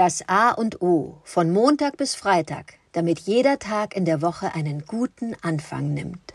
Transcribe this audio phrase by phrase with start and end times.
[0.00, 4.86] Das A und O von Montag bis Freitag, damit jeder Tag in der Woche einen
[4.86, 6.32] guten Anfang nimmt.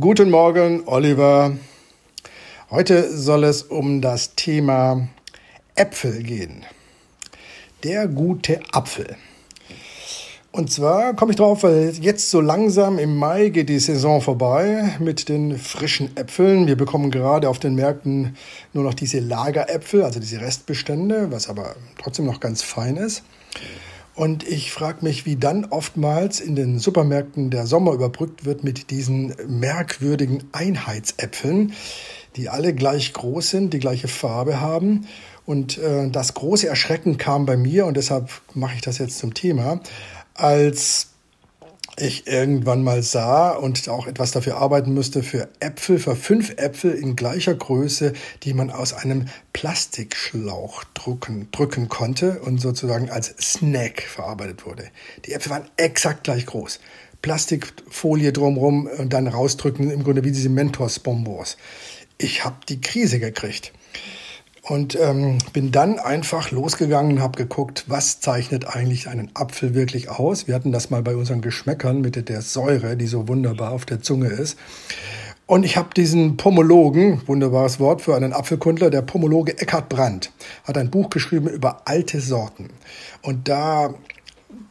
[0.00, 1.56] Guten Morgen, Oliver.
[2.70, 5.06] Heute soll es um das Thema
[5.76, 6.66] Äpfel gehen.
[7.84, 9.16] Der gute Apfel.
[10.50, 14.96] Und zwar komme ich drauf, weil jetzt so langsam im Mai geht die Saison vorbei
[14.98, 16.66] mit den frischen Äpfeln.
[16.66, 18.34] Wir bekommen gerade auf den Märkten
[18.72, 23.22] nur noch diese Lageräpfel, also diese Restbestände, was aber trotzdem noch ganz fein ist.
[24.14, 28.90] Und ich frage mich, wie dann oftmals in den Supermärkten der Sommer überbrückt wird mit
[28.90, 31.72] diesen merkwürdigen Einheitsäpfeln,
[32.34, 35.06] die alle gleich groß sind, die gleiche Farbe haben.
[35.46, 39.34] Und äh, das große Erschrecken kam bei mir, und deshalb mache ich das jetzt zum
[39.34, 39.80] Thema,
[40.38, 41.08] als
[42.00, 46.92] ich irgendwann mal sah und auch etwas dafür arbeiten musste für Äpfel, für fünf Äpfel
[46.92, 48.12] in gleicher Größe,
[48.44, 54.84] die man aus einem Plastikschlauch drücken, drücken konnte und sozusagen als Snack verarbeitet wurde.
[55.26, 56.78] Die Äpfel waren exakt gleich groß.
[57.20, 61.56] Plastikfolie drumherum und dann rausdrücken, im Grunde wie diese Mentos-Bonbons.
[62.16, 63.72] Ich habe die Krise gekriegt.
[64.68, 70.10] Und ähm, bin dann einfach losgegangen und habe geguckt, was zeichnet eigentlich einen Apfel wirklich
[70.10, 70.46] aus.
[70.46, 74.02] Wir hatten das mal bei unseren Geschmäckern mit der Säure, die so wunderbar auf der
[74.02, 74.58] Zunge ist.
[75.46, 80.30] Und ich habe diesen Pomologen, wunderbares Wort für einen Apfelkundler, der Pomologe Eckhard Brandt,
[80.64, 82.68] hat ein Buch geschrieben über alte Sorten.
[83.22, 83.94] Und da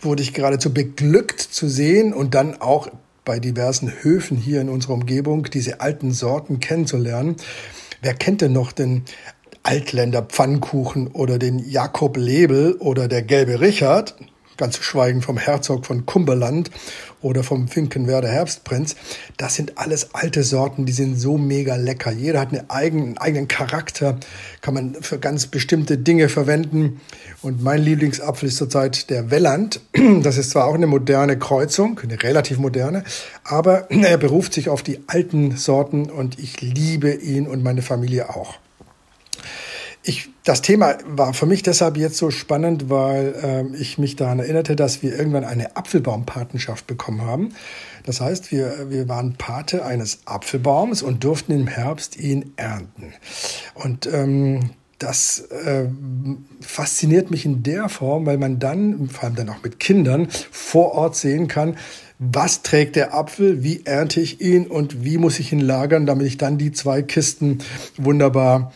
[0.00, 2.88] wurde ich geradezu beglückt zu sehen und dann auch
[3.24, 7.36] bei diversen Höfen hier in unserer Umgebung diese alten Sorten kennenzulernen.
[8.02, 9.04] Wer kennt denn noch den
[9.66, 14.14] Altländer Pfannkuchen oder den Jakob Lebel oder der gelbe Richard,
[14.56, 16.70] ganz zu schweigen vom Herzog von Cumberland
[17.20, 18.94] oder vom Finkenwerder Herbstprinz,
[19.36, 22.12] das sind alles alte Sorten, die sind so mega lecker.
[22.12, 24.20] Jeder hat eine eigenen, einen eigenen Charakter,
[24.60, 27.00] kann man für ganz bestimmte Dinge verwenden.
[27.42, 29.80] Und mein Lieblingsapfel ist zurzeit der Welland.
[30.22, 33.02] Das ist zwar auch eine moderne Kreuzung, eine relativ moderne,
[33.42, 38.30] aber er beruft sich auf die alten Sorten und ich liebe ihn und meine Familie
[38.30, 38.60] auch.
[40.08, 44.38] Ich, das Thema war für mich deshalb jetzt so spannend, weil äh, ich mich daran
[44.38, 47.54] erinnerte, dass wir irgendwann eine Apfelbaumpatenschaft bekommen haben.
[48.04, 53.14] Das heißt, wir, wir waren Pate eines Apfelbaums und durften im Herbst ihn ernten.
[53.74, 55.86] Und ähm, das äh,
[56.60, 60.92] fasziniert mich in der Form, weil man dann, vor allem dann auch mit Kindern, vor
[60.92, 61.76] Ort sehen kann,
[62.20, 66.28] was trägt der Apfel, wie ernte ich ihn und wie muss ich ihn lagern, damit
[66.28, 67.58] ich dann die zwei Kisten
[67.96, 68.72] wunderbar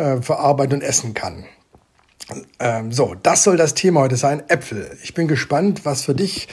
[0.00, 1.44] äh, verarbeiten und essen kann.
[2.58, 4.96] Ähm, so, das soll das Thema heute sein, Äpfel.
[5.02, 6.48] Ich bin gespannt, was für dich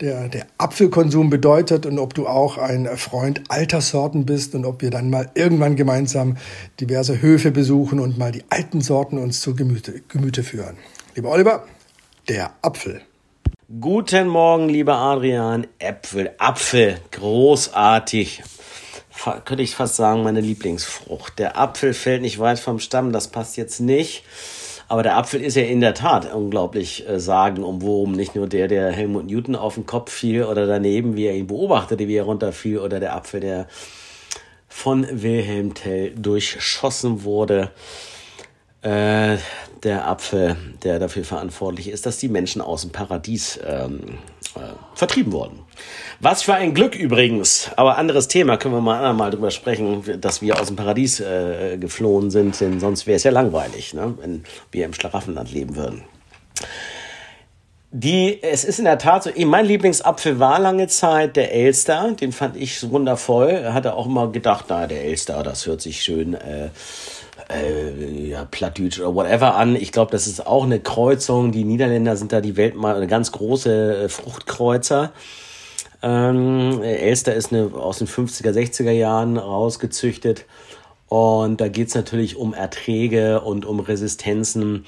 [0.00, 4.82] der, der Apfelkonsum bedeutet und ob du auch ein Freund alter Sorten bist und ob
[4.82, 6.36] wir dann mal irgendwann gemeinsam
[6.80, 10.76] diverse Höfe besuchen und mal die alten Sorten uns zu Gemüte, Gemüte führen.
[11.14, 11.64] Lieber Oliver,
[12.28, 13.02] der Apfel.
[13.80, 15.66] Guten Morgen, lieber Adrian.
[15.78, 18.42] Äpfel, Apfel, großartig
[19.44, 21.38] könnte ich fast sagen, meine Lieblingsfrucht.
[21.38, 24.24] Der Apfel fällt nicht weit vom Stamm, das passt jetzt nicht.
[24.86, 28.14] Aber der Apfel ist ja in der Tat unglaublich äh, sagenumwoben.
[28.14, 31.46] Nicht nur der, der Helmut Newton auf den Kopf fiel oder daneben, wie er ihn
[31.46, 33.66] beobachtete, wie er runterfiel, oder der Apfel, der
[34.68, 37.70] von Wilhelm Tell durchschossen wurde.
[38.82, 39.38] Äh,
[39.82, 44.18] der Apfel, der dafür verantwortlich ist, dass die Menschen aus dem Paradies ähm,
[44.56, 44.60] äh,
[44.94, 45.60] vertrieben wurden.
[46.20, 50.42] Was für ein Glück übrigens, aber anderes Thema, können wir mal andermal drüber sprechen, dass
[50.42, 54.44] wir aus dem Paradies äh, geflohen sind, denn sonst wäre es ja langweilig, ne, wenn
[54.70, 56.04] wir im Schlaraffenland leben würden.
[57.96, 62.32] Die, es ist in der Tat so, mein Lieblingsapfel war lange Zeit der Elster, den
[62.32, 63.72] fand ich wundervoll.
[63.72, 66.70] Hatte auch immer gedacht, na, der Elster, das hört sich schön äh,
[67.48, 69.76] äh, ja, Plattdeutsch oder whatever an.
[69.76, 71.52] Ich glaube, das ist auch eine Kreuzung.
[71.52, 75.12] Die Niederländer sind da die Weltmeister, eine ganz große äh, Fruchtkreuzer.
[76.02, 80.44] Ähm, Elster ist eine, aus den 50er, 60er Jahren rausgezüchtet.
[81.08, 84.84] Und da geht's natürlich um Erträge und um Resistenzen,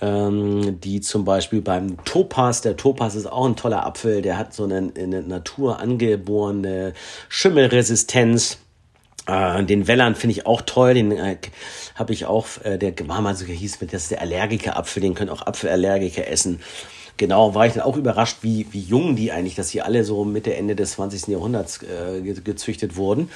[0.00, 4.54] ähm, die zum Beispiel beim Topaz, der Topaz ist auch ein toller Apfel, der hat
[4.54, 6.92] so eine, eine Natur angeborene
[7.28, 8.58] Schimmelresistenz.
[9.26, 11.36] Äh, den Wellern finde ich auch toll, den äh,
[11.94, 15.30] habe ich auch, äh, der war mal so hieß, das ist der Allergiker-Apfel, den können
[15.30, 16.60] auch Apfelallergiker essen.
[17.16, 20.24] Genau, war ich dann auch überrascht, wie, wie jung die eigentlich, dass sie alle so
[20.24, 21.28] Mitte, Ende des 20.
[21.28, 23.30] Jahrhunderts äh, gezüchtet wurden.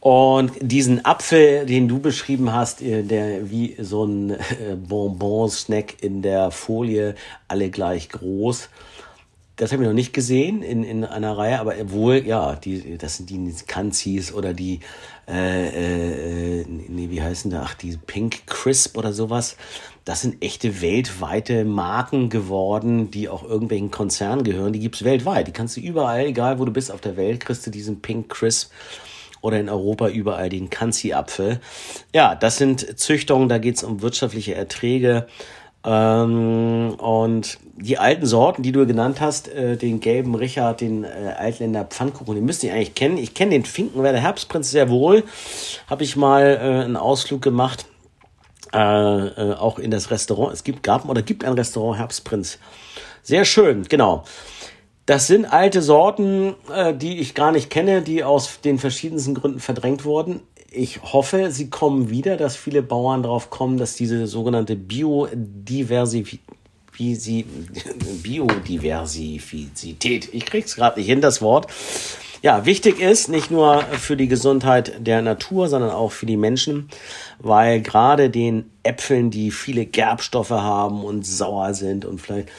[0.00, 4.36] Und diesen Apfel, den du beschrieben hast, äh, der wie so ein äh,
[4.76, 7.14] Bonbon-Snack in der Folie,
[7.48, 8.68] alle gleich groß,
[9.56, 13.18] das habe ich noch nicht gesehen in, in einer Reihe, aber wohl, ja, die, das
[13.18, 14.80] sind die Kanzis oder die,
[15.28, 19.56] äh, äh, nee, wie heißen da, ach, die Pink Crisp oder sowas.
[20.04, 24.72] Das sind echte weltweite Marken geworden, die auch irgendwelchen Konzernen gehören.
[24.72, 25.46] Die gibt's weltweit.
[25.46, 28.28] Die kannst du überall, egal wo du bist auf der Welt, kriegst du diesen Pink
[28.28, 28.72] Crisp
[29.40, 31.60] oder in Europa überall den Kanzi-Apfel.
[32.14, 35.26] Ja, das sind Züchtungen, da geht's um wirtschaftliche Erträge.
[35.84, 41.34] Ähm, und die alten Sorten, die du genannt hast, äh, den gelben Richard, den äh,
[41.36, 43.18] Altländer Pfannkuchen, den müsst ihr eigentlich kennen.
[43.18, 45.24] Ich kenne den Finkenwerder Herbstprinz sehr wohl.
[45.88, 47.84] Habe ich mal äh, einen Ausflug gemacht,
[48.72, 50.54] äh, äh, auch in das Restaurant.
[50.54, 52.58] Es gibt, gab oder gibt ein Restaurant Herbstprinz.
[53.22, 54.24] Sehr schön, genau.
[55.06, 59.60] Das sind alte Sorten, äh, die ich gar nicht kenne, die aus den verschiedensten Gründen
[59.60, 60.40] verdrängt wurden
[60.74, 66.40] ich hoffe, sie kommen wieder, dass viele Bauern darauf kommen, dass diese sogenannte Biodiversität,
[70.32, 71.66] ich krieg's gerade nicht hin, das Wort,
[72.42, 76.90] ja, wichtig ist, nicht nur für die Gesundheit der Natur, sondern auch für die Menschen,
[77.38, 82.50] weil gerade den Äpfeln, die viele Gerbstoffe haben und sauer sind und vielleicht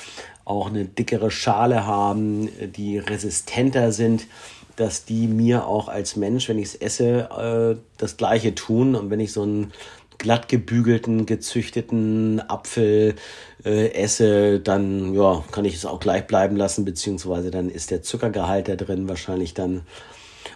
[0.44, 4.26] auch eine dickere Schale haben, die resistenter sind,
[4.76, 8.96] dass die mir auch als Mensch, wenn ich es esse, äh, das Gleiche tun.
[8.96, 9.72] Und wenn ich so einen
[10.18, 13.16] glatt gebügelten, gezüchteten Apfel
[13.64, 18.02] äh, esse, dann ja, kann ich es auch gleich bleiben lassen, beziehungsweise dann ist der
[18.02, 19.82] Zuckergehalt da drin wahrscheinlich dann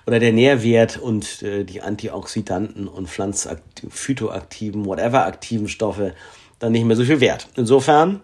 [0.05, 6.13] oder der Nährwert und äh, die Antioxidanten und pflanzaktiven, phytoaktiven, whatever aktiven Stoffe
[6.59, 7.47] dann nicht mehr so viel wert.
[7.55, 8.21] Insofern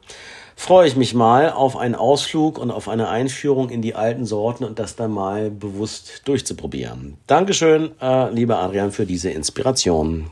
[0.56, 4.64] freue ich mich mal auf einen Ausflug und auf eine Einführung in die alten Sorten
[4.64, 7.18] und das dann mal bewusst durchzuprobieren.
[7.28, 10.32] Dankeschön, äh, lieber Adrian, für diese Inspiration.